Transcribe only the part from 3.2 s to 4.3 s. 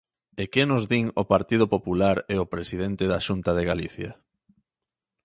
Xunta de Galicia?